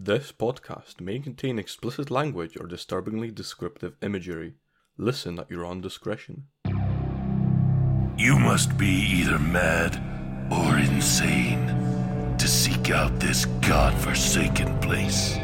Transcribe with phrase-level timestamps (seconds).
[0.00, 4.54] This podcast may contain explicit language or disturbingly descriptive imagery.
[4.96, 6.44] Listen at your own discretion.
[8.16, 9.96] You must be either mad
[10.52, 11.66] or insane
[12.38, 15.36] to seek out this god-forsaken place.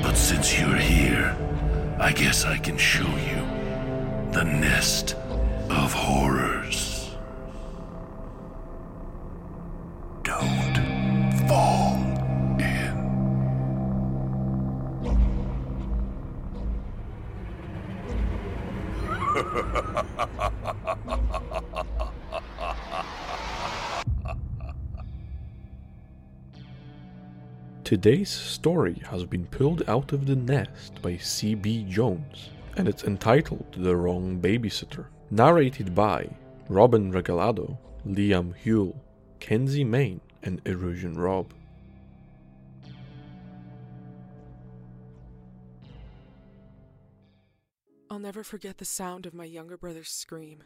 [0.00, 1.36] But since you're here,
[1.98, 5.16] I guess I can show you the nest
[5.70, 6.93] of horrors.
[27.84, 31.84] Today's story has been pulled out of the nest by C.B.
[31.84, 32.48] Jones,
[32.78, 35.04] and it's entitled The Wrong Babysitter.
[35.30, 36.34] Narrated by
[36.70, 37.76] Robin Regalado,
[38.08, 38.98] Liam Houle,
[39.38, 41.50] Kenzie Mayne, and EurasianRob.
[48.08, 50.64] I'll never forget the sound of my younger brother's scream.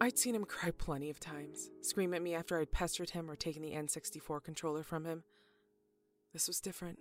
[0.00, 3.36] I'd seen him cry plenty of times, scream at me after I'd pestered him or
[3.36, 5.22] taken the N64 controller from him.
[6.32, 6.98] This was different.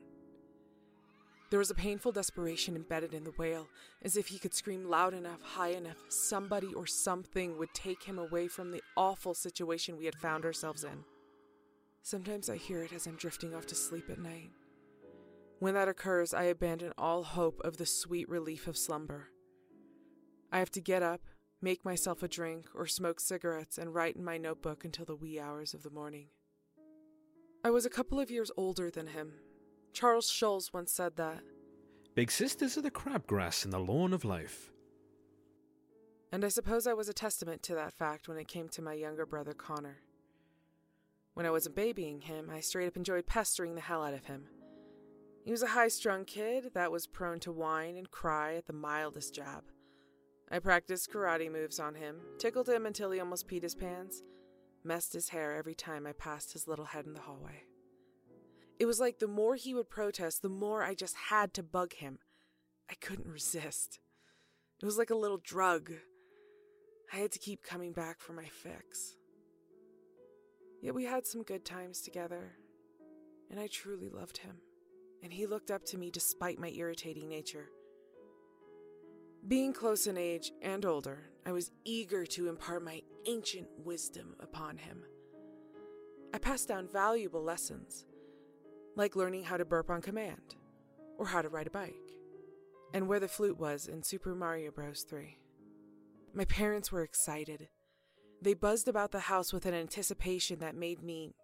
[1.49, 3.67] There was a painful desperation embedded in the wail,
[4.01, 8.19] as if he could scream loud enough, high enough, somebody or something would take him
[8.19, 11.05] away from the awful situation we had found ourselves in.
[12.01, 14.51] Sometimes I hear it as I'm drifting off to sleep at night.
[15.59, 19.29] When that occurs, I abandon all hope of the sweet relief of slumber.
[20.51, 21.21] I have to get up,
[21.61, 25.39] make myself a drink, or smoke cigarettes and write in my notebook until the wee
[25.39, 26.27] hours of the morning.
[27.67, 29.33] I was a couple of years older than him.
[29.91, 31.41] Charles Schulz once said that,
[32.15, 34.71] Big sisters are the crabgrass in the lawn of life.
[36.31, 38.93] and I suppose I was a testament to that fact when it came to my
[38.93, 39.97] younger brother Connor.
[41.33, 44.45] When I wasn't babying him, I straight up enjoyed pestering the hell out of him.
[45.43, 48.71] He was a high strung kid that was prone to whine and cry at the
[48.71, 49.65] mildest jab.
[50.49, 54.23] I practiced karate moves on him, tickled him until he almost peed his pants,
[54.87, 57.63] messed his hair every time I passed his little head in the hallway.
[58.79, 61.93] It was like the more he would protest, the more I just had to bug
[61.93, 62.19] him.
[62.89, 63.99] I couldn't resist.
[64.81, 65.91] It was like a little drug.
[67.11, 69.15] I had to keep coming back for my fix.
[70.81, 72.53] Yet we had some good times together,
[73.49, 74.57] and I truly loved him,
[75.23, 77.69] and he looked up to me despite my irritating nature.
[79.47, 84.77] Being close in age and older, I was eager to impart my ancient wisdom upon
[84.77, 85.03] him.
[86.33, 88.05] I passed down valuable lessons,
[88.95, 90.55] like learning how to burp on command,
[91.17, 91.93] or how to ride a bike,
[92.93, 95.05] and where the flute was in Super Mario Bros.
[95.07, 95.37] 3.
[96.33, 97.69] My parents were excited.
[98.41, 101.35] They buzzed about the house with an anticipation that made me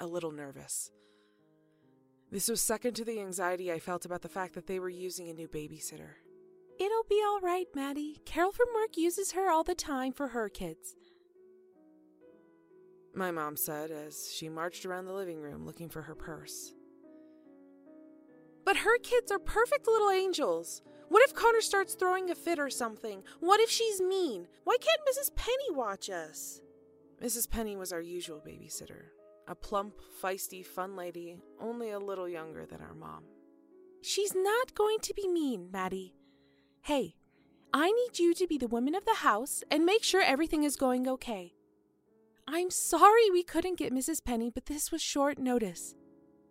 [0.00, 0.90] a little nervous.
[2.30, 5.28] This was second to the anxiety I felt about the fact that they were using
[5.28, 6.14] a new babysitter.
[6.80, 8.20] It'll be all right, Maddie.
[8.24, 10.96] Carol from work uses her all the time for her kids.
[13.14, 16.72] My mom said as she marched around the living room looking for her purse.
[18.64, 20.82] But her kids are perfect little angels.
[21.08, 23.22] What if Connor starts throwing a fit or something?
[23.40, 24.46] What if she's mean?
[24.64, 25.34] Why can't Mrs.
[25.34, 26.60] Penny watch us?
[27.22, 27.50] Mrs.
[27.50, 29.10] Penny was our usual babysitter.
[29.46, 33.24] A plump, feisty, fun lady, only a little younger than our mom.
[34.00, 36.14] She's not going to be mean, Maddie.
[36.82, 37.14] Hey,
[37.74, 40.76] I need you to be the woman of the house and make sure everything is
[40.76, 41.54] going okay.
[42.54, 44.22] I'm sorry we couldn't get Mrs.
[44.22, 45.94] Penny, but this was short notice.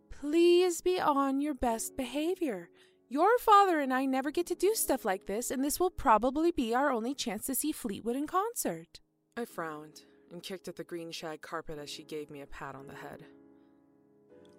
[0.10, 2.72] Please be on your best behavior.
[3.08, 6.50] Your father and I never get to do stuff like this, and this will probably
[6.50, 9.00] be our only chance to see Fleetwood in concert.
[9.38, 10.02] I frowned
[10.32, 12.96] and kicked at the green shag carpet as she gave me a pat on the
[12.96, 13.24] head.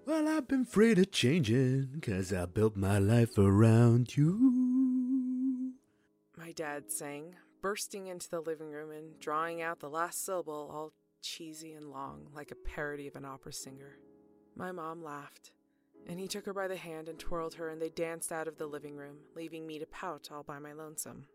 [0.06, 5.72] Well, I've been afraid of changing, cause I built my life around you.
[6.38, 10.92] My dad sang, bursting into the living room and drawing out the last syllable all
[11.22, 13.98] cheesy and long, like a parody of an opera singer.
[14.56, 15.52] My mom laughed,
[16.06, 18.58] and he took her by the hand and twirled her, and they danced out of
[18.58, 21.26] the living room, leaving me to pout all by my lonesome.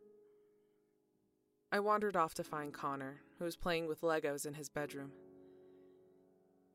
[1.71, 5.11] I wandered off to find Connor, who was playing with Legos in his bedroom.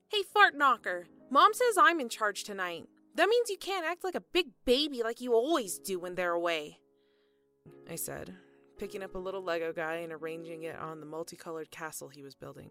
[0.08, 1.06] Hey, fart knocker!
[1.31, 2.87] Mom says I'm in charge tonight.
[3.15, 6.32] That means you can't act like a big baby like you always do when they're
[6.32, 6.79] away.
[7.91, 8.35] I said,
[8.79, 12.35] picking up a little Lego guy and arranging it on the multicolored castle he was
[12.35, 12.70] building.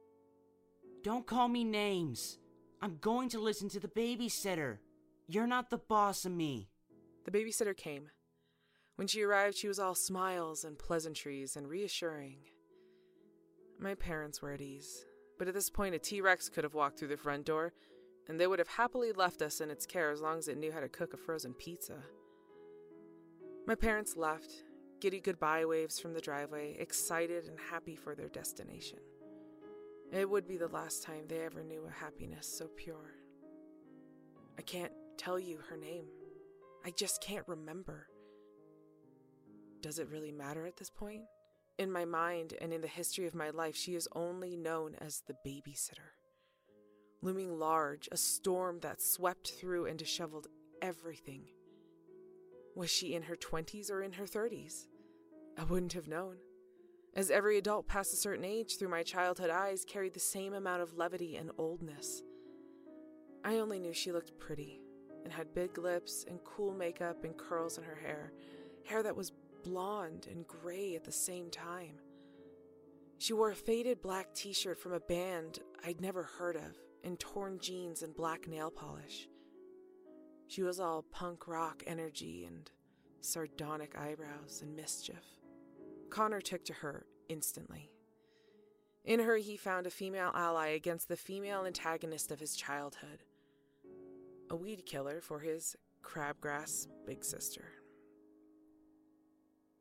[1.04, 2.38] Don't call me names.
[2.80, 4.78] I'm going to listen to the babysitter.
[5.28, 6.70] You're not the boss of me.
[7.26, 8.10] The babysitter came.
[8.98, 12.38] When she arrived, she was all smiles and pleasantries and reassuring.
[13.80, 15.06] My parents were at ease,
[15.40, 17.74] but at this point, a T Rex could have walked through the front door,
[18.28, 20.72] and they would have happily left us in its care as long as it knew
[20.72, 21.98] how to cook a frozen pizza.
[23.66, 24.52] My parents left,
[25.00, 29.00] giddy goodbye waves from the driveway, excited and happy for their destination.
[30.12, 33.16] It would be the last time they ever knew a happiness so pure.
[34.58, 36.06] I can't tell you her name.
[36.86, 38.08] I just can't remember.
[39.82, 41.24] Does it really matter at this point?
[41.80, 45.24] In my mind and in the history of my life, she is only known as
[45.28, 46.12] the babysitter.
[47.22, 50.48] Looming large, a storm that swept through and disheveled
[50.82, 51.46] everything.
[52.76, 54.88] Was she in her 20s or in her 30s?
[55.58, 56.38] I wouldn't have known,
[57.14, 60.82] as every adult past a certain age through my childhood eyes carried the same amount
[60.82, 62.24] of levity and oldness.
[63.44, 64.80] I only knew she looked pretty
[65.24, 68.32] and had big lips and cool makeup and curls in her hair,
[68.86, 71.98] hair that was blonde and gray at the same time.
[73.18, 77.20] She wore a faded black t shirt from a band I'd never heard of, and
[77.20, 79.28] torn jeans and black nail polish.
[80.48, 82.70] She was all punk rock energy and
[83.22, 85.41] sardonic eyebrows and mischief.
[86.12, 87.90] Connor took to her instantly.
[89.04, 93.24] In her, he found a female ally against the female antagonist of his childhood
[94.52, 97.64] a weed killer for his crabgrass big sister.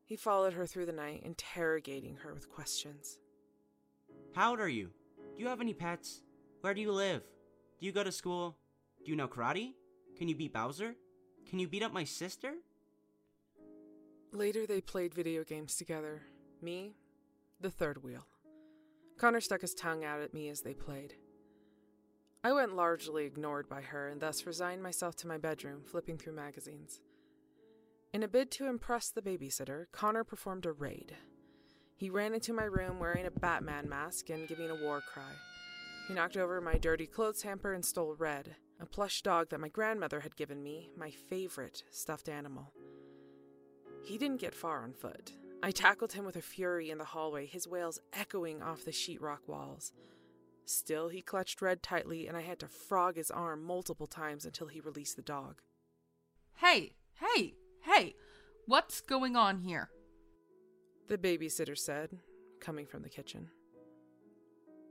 [0.05, 3.19] He followed her through the night, interrogating her with questions.
[4.33, 4.91] How old are you?
[5.37, 6.23] Do you have any pets?
[6.61, 7.23] Where do you live?
[7.81, 8.57] Do you go to school?
[9.05, 9.73] Do you know karate?
[10.17, 10.95] Can you beat Bowser?
[11.49, 12.55] Can you beat up my sister?
[14.33, 16.23] Later, they played video games together.
[16.63, 16.95] Me,
[17.61, 18.27] the third wheel.
[19.19, 21.15] Connor stuck his tongue out at me as they played.
[22.43, 26.35] I went largely ignored by her and thus resigned myself to my bedroom, flipping through
[26.35, 27.01] magazines.
[28.15, 31.15] In a bid to impress the babysitter, Connor performed a raid.
[31.97, 35.33] He ran into my room wearing a Batman mask and giving a war cry.
[36.09, 39.69] He knocked over my dirty clothes hamper and stole Red, a plush dog that my
[39.69, 42.73] grandmother had given me, my favorite stuffed animal.
[44.05, 45.33] He didn't get far on foot.
[45.63, 49.47] I tackled him with a fury in the hallway, his wails echoing off the sheetrock
[49.47, 49.93] walls.
[50.65, 54.69] Still, he clutched Red tightly, and I had to frog his arm multiple times until
[54.69, 55.61] he released the dog.
[56.57, 58.15] Hey, hey, hey,
[58.67, 59.91] what's going on here?
[61.09, 62.19] The babysitter said,
[62.61, 63.49] coming from the kitchen.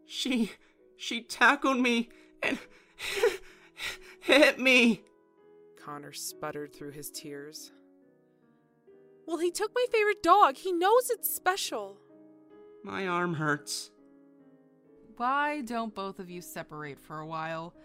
[0.05, 0.51] She.
[0.97, 2.09] she tackled me
[2.43, 2.57] and.
[4.21, 5.03] hit me!
[5.81, 7.71] Connor sputtered through his tears.
[9.29, 10.57] Well, he took my favorite dog.
[10.57, 11.97] He knows it's special.
[12.83, 13.91] My arm hurts.
[15.17, 17.75] Why don't both of you separate for a while?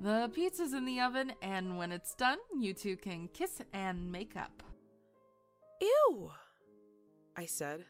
[0.00, 4.36] The pizza's in the oven, and when it's done, you two can kiss and make
[4.36, 4.62] up.
[5.82, 6.30] Ew,
[7.36, 7.84] I said.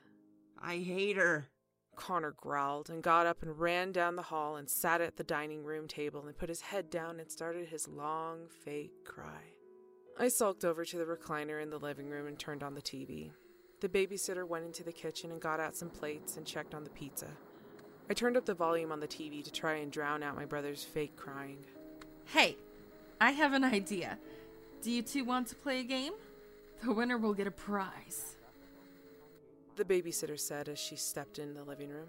[0.60, 1.46] I hate her.
[1.94, 5.62] Connor growled and got up and ran down the hall and sat at the dining
[5.62, 9.55] room table and put his head down and started his long, fake cry.
[10.18, 13.30] I sulked over to the recliner in the living room and turned on the TV.
[13.80, 16.90] The babysitter went into the kitchen and got out some plates and checked on the
[16.90, 17.26] pizza.
[18.08, 20.82] I turned up the volume on the TV to try and drown out my brother's
[20.82, 21.58] fake crying.
[22.24, 22.56] Hey,
[23.20, 24.18] I have an idea.
[24.80, 26.14] Do you two want to play a game?
[26.82, 28.36] The winner will get a prize.
[29.76, 32.08] The babysitter said as she stepped in the living room.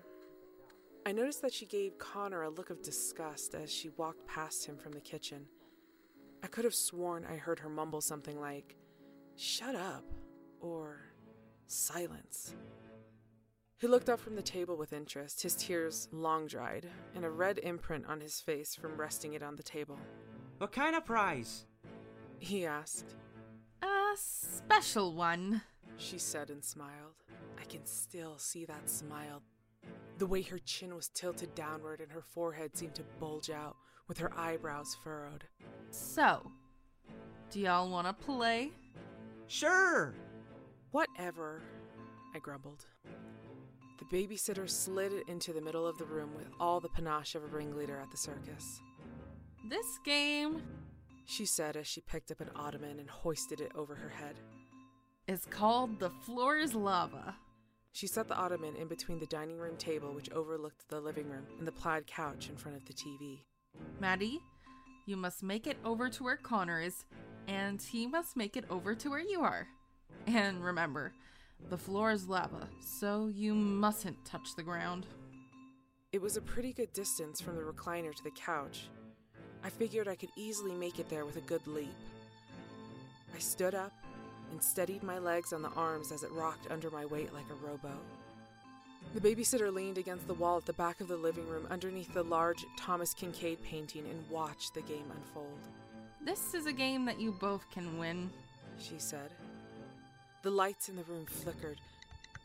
[1.05, 4.77] I noticed that she gave Connor a look of disgust as she walked past him
[4.77, 5.47] from the kitchen.
[6.43, 8.75] I could have sworn I heard her mumble something like,
[9.35, 10.03] Shut up,
[10.59, 10.99] or
[11.67, 12.55] Silence.
[13.79, 17.59] He looked up from the table with interest, his tears long dried, and a red
[17.59, 19.99] imprint on his face from resting it on the table.
[20.57, 21.65] What kind of prize?
[22.39, 23.13] He asked.
[23.83, 25.61] A special one,
[25.97, 27.23] she said and smiled.
[27.61, 29.43] I can still see that smile.
[30.17, 33.75] The way her chin was tilted downward and her forehead seemed to bulge out,
[34.07, 35.43] with her eyebrows furrowed.
[35.97, 36.51] So,
[37.49, 38.71] do y'all want to play?
[39.47, 40.13] Sure!
[40.91, 41.63] Whatever,
[42.35, 42.85] I grumbled.
[43.97, 47.47] The babysitter slid into the middle of the room with all the panache of a
[47.47, 48.79] ringleader at the circus.
[49.67, 50.61] This game,
[51.25, 54.35] she said as she picked up an ottoman and hoisted it over her head,
[55.27, 57.35] is called The Floor is Lava.
[57.91, 61.47] She set the ottoman in between the dining room table, which overlooked the living room,
[61.57, 63.39] and the plaid couch in front of the TV.
[63.99, 64.41] Maddie,
[65.07, 67.05] you must make it over to where Connor is,
[67.47, 69.67] and he must make it over to where you are.
[70.27, 71.13] And remember,
[71.69, 75.07] the floor is lava, so you mustn't touch the ground.
[76.11, 78.89] It was a pretty good distance from the recliner to the couch.
[79.63, 81.95] I figured I could easily make it there with a good leap.
[83.33, 83.93] I stood up
[84.51, 87.65] and steadied my legs on the arms as it rocked under my weight like a
[87.65, 88.03] rowboat.
[89.13, 92.23] The babysitter leaned against the wall at the back of the living room underneath the
[92.23, 95.59] large Thomas Kinkade painting and watched the game unfold.
[96.23, 98.29] This is a game that you both can win.
[98.79, 99.31] She said.
[100.43, 101.79] The lights in the room flickered.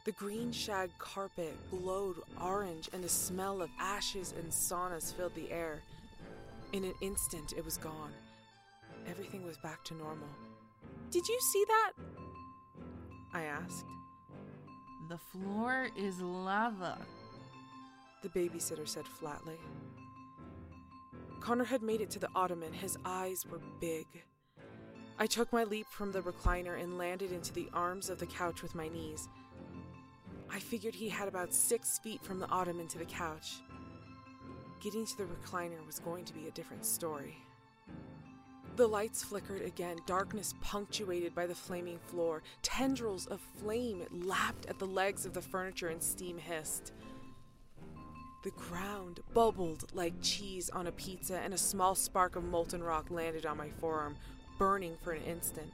[0.04, 5.50] The green shag carpet glowed orange, and the smell of ashes and saunas filled the
[5.52, 5.82] air.
[6.72, 8.12] In an instant, it was gone.
[9.06, 10.28] Everything was back to normal.
[11.10, 11.92] Did you see that?
[13.34, 13.84] I asked.
[15.12, 16.96] The floor is lava.
[18.22, 19.58] The babysitter said flatly.
[21.38, 22.72] Connor had made it to the ottoman.
[22.72, 24.06] His eyes were big.
[25.18, 28.62] I took my leap from the recliner and landed into the arms of the couch
[28.62, 29.28] with my knees.
[30.50, 33.60] I figured he had about six feet from the ottoman to the couch.
[34.80, 37.36] Getting to the recliner was going to be a different story.
[38.74, 42.42] The lights flickered again, darkness punctuated by the flaming floor.
[42.62, 46.92] Tendrils of flame lapped at the legs of the furniture and steam hissed.
[48.44, 53.10] The ground bubbled like cheese on a pizza, and a small spark of molten rock
[53.10, 54.16] landed on my forearm,
[54.58, 55.70] burning for an instant.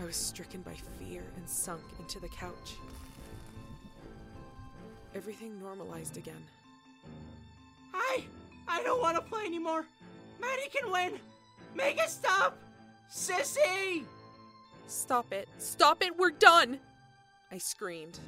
[0.00, 2.76] I was stricken by fear and sunk into the couch.
[5.14, 6.42] Everything normalized again.
[7.92, 8.24] I
[8.66, 9.84] I don't want to play anymore.
[10.40, 11.20] Maddie can win.
[11.74, 12.58] Make it stop.
[13.10, 14.04] Sissy!
[14.86, 15.48] Stop it!
[15.58, 16.18] Stop it!
[16.18, 16.78] We're done!
[17.50, 18.18] I screamed.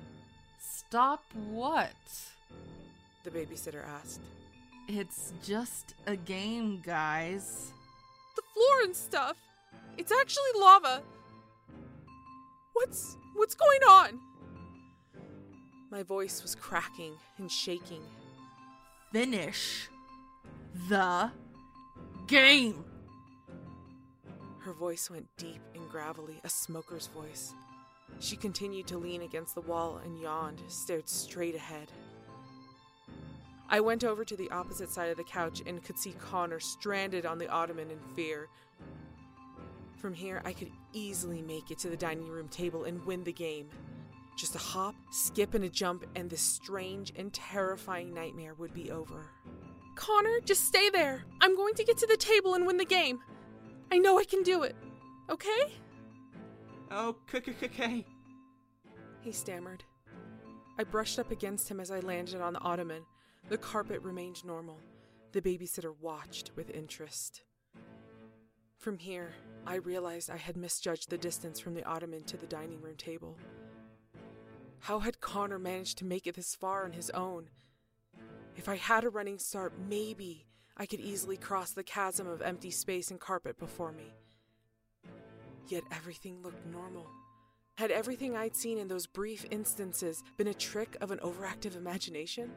[0.58, 1.92] Stop what?
[3.24, 4.20] The babysitter asked.
[4.86, 7.72] It's just a game, guys.
[8.36, 9.36] The floor and stuff.
[9.96, 11.02] It's actually lava.
[12.74, 14.20] What's what's going on?
[15.90, 18.02] My voice was cracking and shaking.
[19.12, 19.88] Finish
[20.88, 21.30] the
[22.26, 22.84] game.
[24.64, 27.52] Her voice went deep and gravelly, a smoker's voice.
[28.18, 31.92] She continued to lean against the wall and yawned, stared straight ahead.
[33.68, 37.26] I went over to the opposite side of the couch and could see Connor stranded
[37.26, 38.49] on the ottoman in fear.
[39.99, 43.33] From here, I could easily make it to the dining room table and win the
[43.35, 43.68] game.
[44.38, 48.90] Just a hop, skip, and a jump, and this strange and terrifying nightmare would be
[48.90, 49.26] over.
[49.94, 51.26] Connor, just stay there.
[51.42, 53.21] I'm going to get to the table and win the game.
[53.94, 54.74] I know I can do it.
[55.30, 55.72] Okay?
[56.90, 58.04] Oh, okay.
[59.20, 59.84] He stammered.
[60.76, 63.04] I brushed up against him as I landed on the ottoman.
[63.48, 64.80] The carpet remained normal.
[65.30, 67.42] The babysitter watched with interest.
[68.78, 69.32] From here,
[69.64, 73.36] I realized I had misjudged the distance from the ottoman to the dining room table.
[74.80, 77.48] How had Connor managed to make it this far on his own?
[78.56, 80.46] If I had a running start, maybe
[80.76, 84.12] I could easily cross the chasm of empty space and carpet before me.
[85.69, 87.07] Yet everything looked normal.
[87.76, 92.50] Had everything I'd seen in those brief instances been a trick of an overactive imagination?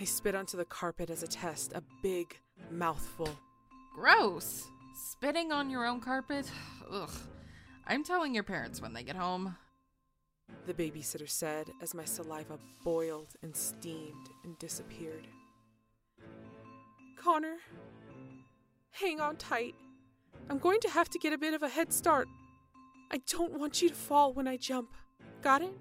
[0.00, 2.38] I spit onto the carpet as a test, a big
[2.70, 3.28] mouthful.
[3.94, 4.66] Gross.
[4.94, 6.50] Spitting on your own carpet?
[6.90, 7.10] Ugh.
[7.86, 9.56] I'm telling your parents when they get home.
[10.66, 15.26] The babysitter said as my saliva boiled and steamed and disappeared.
[17.16, 17.56] Connor,
[18.90, 19.74] hang on tight.
[20.50, 22.28] I'm going to have to get a bit of a head start.
[23.10, 24.90] I don't want you to fall when I jump.
[25.42, 25.74] Got it?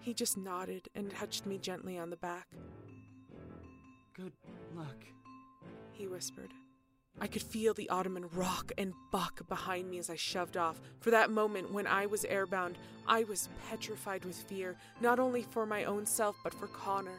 [0.00, 2.46] He just nodded and touched me gently on the back.
[4.14, 4.32] Good
[4.74, 5.04] luck.
[5.92, 6.52] He whispered.
[7.20, 10.80] I could feel the ottoman rock and buck behind me as I shoved off.
[11.00, 12.74] For that moment, when I was airbound,
[13.08, 17.18] I was petrified with fear, not only for my own self, but for Connor.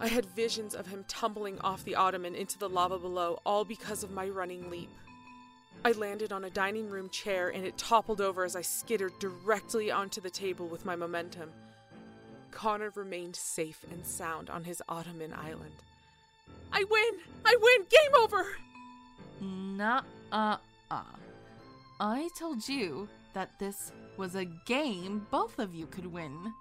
[0.00, 4.02] I had visions of him tumbling off the ottoman into the lava below, all because
[4.02, 4.90] of my running leap.
[5.84, 9.90] I landed on a dining room chair and it toppled over as I skittered directly
[9.90, 11.50] onto the table with my momentum.
[12.50, 15.74] Connor remained safe and sound on his ottoman island.
[16.72, 17.20] I win!
[17.44, 17.86] I win!
[17.88, 18.46] Game over!
[19.40, 20.56] Nuh uh
[20.90, 21.02] uh.
[22.00, 26.52] I told you that this was a game both of you could win.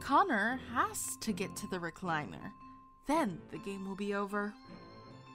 [0.00, 2.52] Connor has to get to the recliner.
[3.06, 4.54] Then the game will be over.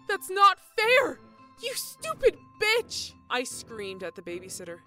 [0.08, 1.20] That's not fair!
[1.62, 3.14] You stupid bitch!
[3.30, 4.80] I screamed at the babysitter.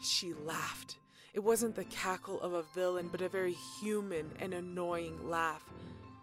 [0.00, 0.98] She laughed.
[1.34, 5.64] It wasn't the cackle of a villain, but a very human and annoying laugh.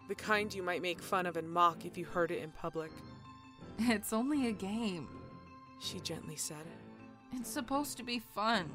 [0.08, 2.90] The kind you might make fun of and mock if you heard it in public.
[3.78, 5.08] It's only a game.
[5.80, 6.66] She gently said.
[7.32, 8.70] It's supposed to be fun.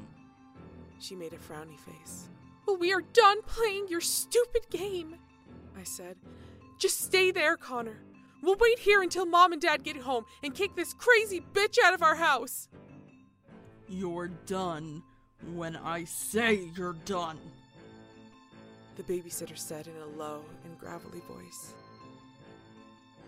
[0.98, 2.28] She made a frowny face.
[2.66, 5.16] Well, we are done playing your stupid game,
[5.78, 6.16] I said.
[6.80, 8.00] Just stay there, Connor.
[8.42, 11.92] We'll wait here until Mom and Dad get home and kick this crazy bitch out
[11.92, 12.68] of our house.
[13.86, 15.02] You're done
[15.54, 17.38] when I say you're done.
[18.96, 21.74] the babysitter said in a low and gravelly voice.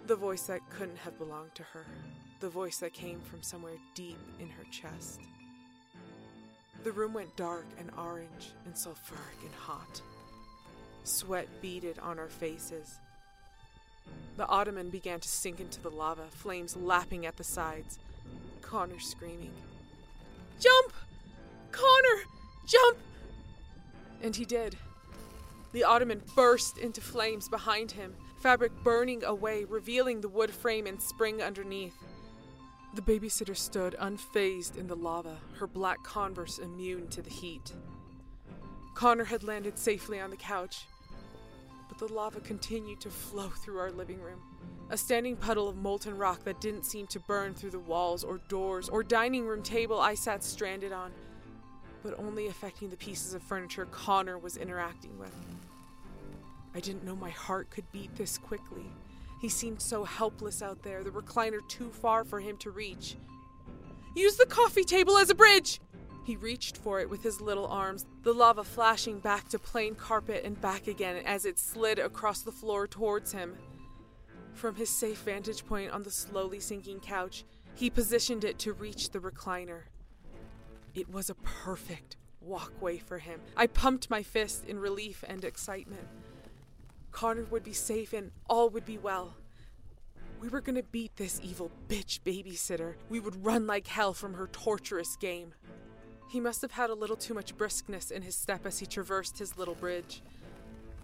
[0.07, 1.87] The voice that couldn't have belonged to her,
[2.41, 5.21] the voice that came from somewhere deep in her chest.
[6.85, 10.03] The room went dark and orange and sulfuric and hot.
[11.05, 12.99] Sweat beaded on our faces.
[14.37, 17.99] The ottoman began to sink into the lava, flames lapping at the sides.
[18.61, 19.53] Connor screaming,
[20.59, 20.93] Jump!
[21.71, 22.23] Connor!
[22.67, 22.99] Jump!
[24.23, 24.77] And he did.
[25.73, 31.01] The ottoman burst into flames behind him, fabric burning away, revealing the wood frame and
[31.01, 31.97] spring underneath.
[32.95, 37.73] The babysitter stood unfazed in the lava, her black converse immune to the heat.
[38.95, 40.87] Connor had landed safely on the couch,
[41.99, 44.41] but the lava continued to flow through our living room.
[44.91, 48.39] A standing puddle of molten rock that didn't seem to burn through the walls or
[48.49, 51.13] doors or dining room table I sat stranded on,
[52.03, 55.35] but only affecting the pieces of furniture Connor was interacting with.
[56.75, 58.91] I didn't know my heart could beat this quickly.
[59.43, 63.17] He seemed so helpless out there, the recliner too far for him to reach.
[64.15, 65.81] Use the coffee table as a bridge!
[66.25, 70.45] He reached for it with his little arms, the lava flashing back to plain carpet
[70.45, 73.57] and back again as it slid across the floor towards him.
[74.55, 79.11] From his safe vantage point on the slowly sinking couch, he positioned it to reach
[79.11, 79.83] the recliner.
[80.95, 83.41] It was a perfect walkway for him.
[83.57, 86.07] I pumped my fist in relief and excitement.
[87.11, 89.35] Connor would be safe and all would be well.
[90.41, 92.95] We were gonna beat this evil bitch babysitter.
[93.09, 95.55] We would run like hell from her torturous game.
[96.29, 99.39] He must have had a little too much briskness in his step as he traversed
[99.39, 100.23] his little bridge.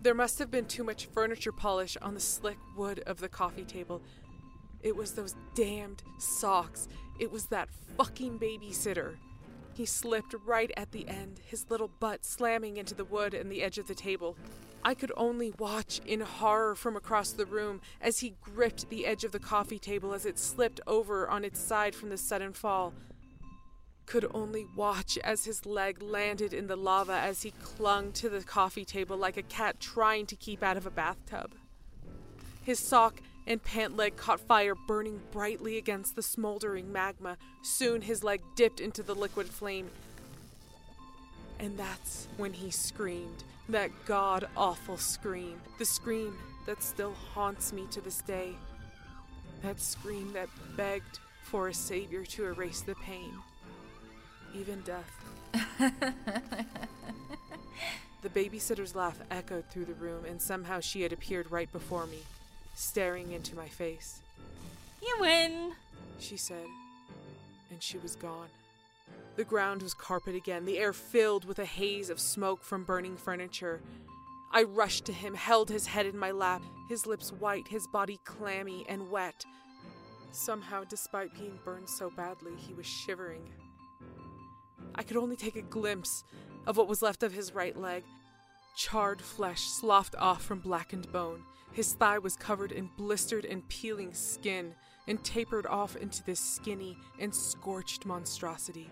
[0.01, 3.65] There must have been too much furniture polish on the slick wood of the coffee
[3.65, 4.01] table.
[4.81, 6.89] It was those damned socks.
[7.19, 9.17] It was that fucking babysitter.
[9.75, 13.63] He slipped right at the end, his little butt slamming into the wood and the
[13.63, 14.37] edge of the table.
[14.85, 19.25] I could only watch in horror from across the room as he gripped the edge
[19.25, 22.95] of the coffee table as it slipped over on its side from the sudden fall.
[24.09, 28.43] Could only watch as his leg landed in the lava as he clung to the
[28.43, 31.52] coffee table like a cat trying to keep out of a bathtub.
[32.65, 37.37] His sock and pant leg caught fire, burning brightly against the smoldering magma.
[37.61, 39.91] Soon his leg dipped into the liquid flame.
[41.59, 47.87] And that's when he screamed, that god awful scream, the scream that still haunts me
[47.91, 48.54] to this day.
[49.63, 53.32] That scream that begged for a savior to erase the pain,
[54.54, 55.11] even death.
[58.23, 62.19] the babysitter's laugh echoed through the room, and somehow she had appeared right before me,
[62.75, 64.21] staring into my face.
[65.02, 65.73] You win!
[66.19, 66.67] She said,
[67.71, 68.49] and she was gone.
[69.37, 73.17] The ground was carpet again, the air filled with a haze of smoke from burning
[73.17, 73.80] furniture.
[74.50, 78.19] I rushed to him, held his head in my lap, his lips white, his body
[78.25, 79.45] clammy and wet.
[80.32, 83.43] Somehow, despite being burned so badly, he was shivering.
[84.99, 86.25] I could only take a glimpse
[86.67, 88.04] of what was left of his right leg.
[88.76, 91.43] Charred flesh sloughed off from blackened bone.
[91.73, 94.75] His thigh was covered in blistered and peeling skin
[95.06, 98.91] and tapered off into this skinny and scorched monstrosity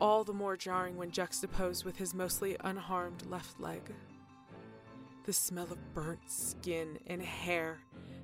[0.00, 3.80] all the more jarring when juxtaposed with his mostly unharmed left leg.
[5.24, 7.78] The smell of burnt skin and hair,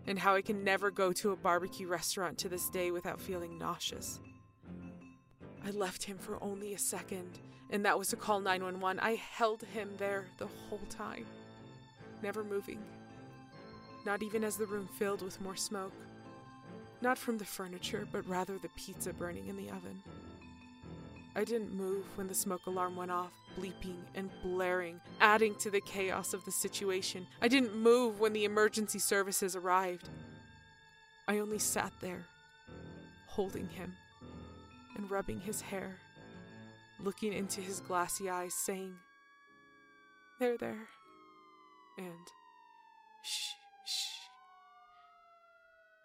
[0.07, 3.59] and how I can never go to a barbecue restaurant to this day without feeling
[3.59, 4.21] nauseous.
[5.65, 7.39] I left him for only a second,
[7.71, 8.99] and that was to call 911.
[9.01, 11.27] I held him there the whole time,
[12.23, 12.79] never moving,
[14.07, 15.93] not even as the room filled with more smoke.
[17.03, 20.03] Not from the furniture, but rather the pizza burning in the oven.
[21.35, 25.81] I didn't move when the smoke alarm went off, bleeping and blaring, adding to the
[25.81, 27.27] chaos of the situation.
[27.41, 30.09] I didn't move when the emergency services arrived.
[31.29, 32.27] I only sat there,
[33.29, 33.95] holding him
[34.97, 35.97] and rubbing his hair,
[36.99, 38.95] looking into his glassy eyes, saying,
[40.39, 40.89] There, there,
[41.99, 42.27] and
[43.23, 43.55] shh,
[43.87, 44.29] shh,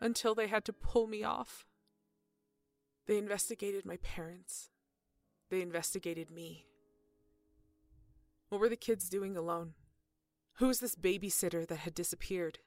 [0.01, 1.65] until they had to pull me off.
[3.07, 4.69] They investigated my parents
[5.49, 6.65] they investigated me.
[8.49, 9.73] What were the kids doing alone?
[10.55, 12.59] Who was this babysitter that had disappeared?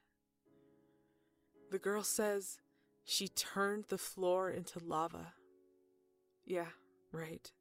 [1.71, 2.57] The girl says
[3.03, 5.33] she turned the floor into lava.
[6.49, 6.65] Yeah,
[7.11, 7.51] right.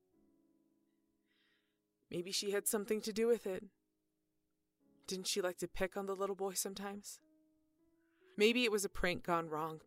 [2.10, 3.64] Maybe she had something to do with it.
[5.06, 7.20] Didn't she like to pick on the little boy sometimes?
[8.38, 9.82] Maybe it was a prank gone wrong.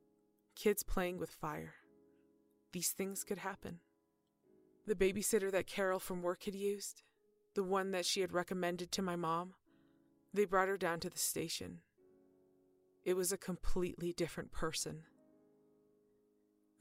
[0.56, 1.74] Kids playing with fire.
[2.74, 3.80] These things could happen.
[4.86, 7.02] The babysitter that Carol from work had used,
[7.56, 9.56] the one that she had recommended to my mom,
[10.32, 11.80] They brought her down to the station.
[13.04, 15.04] It was a completely different person.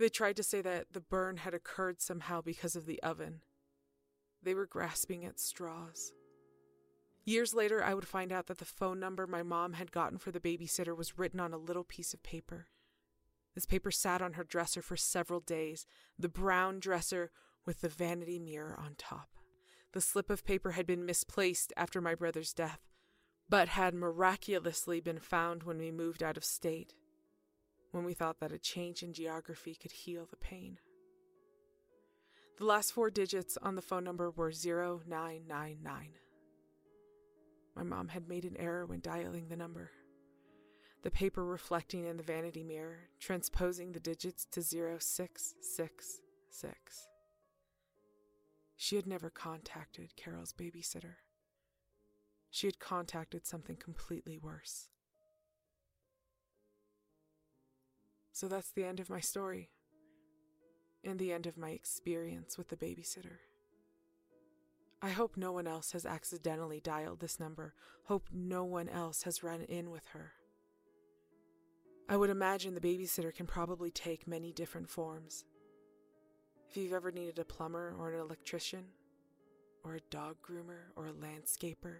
[0.00, 3.42] They tried to say that the burn had occurred somehow because of the oven.
[4.42, 6.14] They were grasping at straws.
[7.26, 10.30] Years later, I would find out that the phone number my mom had gotten for
[10.30, 12.68] the babysitter was written on a little piece of paper.
[13.54, 15.84] This paper sat on her dresser for several days,
[16.18, 17.30] the brown dresser
[17.66, 19.28] with the vanity mirror on top.
[19.92, 22.80] The slip of paper had been misplaced after my brother's death,
[23.50, 26.94] but had miraculously been found when we moved out of state,
[27.92, 30.78] when we thought that a change in geography could heal the pain.
[32.58, 36.08] The last four digits on the phone number were 0999.
[37.74, 39.90] My mom had made an error when dialing the number.
[41.02, 47.08] The paper reflecting in the vanity mirror, transposing the digits to 0666.
[48.76, 51.14] She had never contacted Carol's babysitter.
[52.50, 54.90] She had contacted something completely worse.
[58.40, 59.68] So that's the end of my story,
[61.04, 63.36] and the end of my experience with the babysitter.
[65.02, 67.74] I hope no one else has accidentally dialed this number.
[68.04, 70.32] Hope no one else has run in with her.
[72.08, 75.44] I would imagine the babysitter can probably take many different forms.
[76.70, 78.86] If you've ever needed a plumber or an electrician,
[79.84, 81.96] or a dog groomer or a landscaper,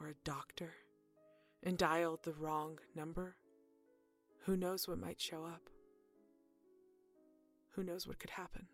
[0.00, 0.72] or a doctor,
[1.62, 3.36] and dialed the wrong number,
[4.44, 5.70] who knows what might show up?
[7.74, 8.66] Who knows what could happen?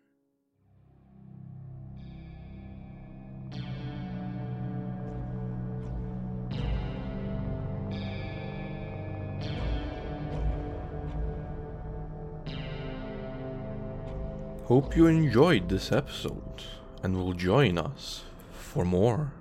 [14.65, 16.63] Hope you enjoyed this episode
[17.01, 19.33] and will join us for more.